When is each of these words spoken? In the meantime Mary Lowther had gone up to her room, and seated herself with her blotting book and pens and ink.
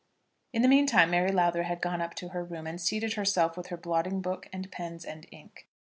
In 0.51 0.63
the 0.63 0.67
meantime 0.67 1.11
Mary 1.11 1.31
Lowther 1.31 1.61
had 1.61 1.79
gone 1.79 2.01
up 2.01 2.15
to 2.15 2.29
her 2.29 2.43
room, 2.43 2.65
and 2.65 2.81
seated 2.81 3.13
herself 3.13 3.55
with 3.55 3.67
her 3.67 3.77
blotting 3.77 4.19
book 4.19 4.49
and 4.51 4.71
pens 4.71 5.05
and 5.05 5.27
ink. 5.31 5.67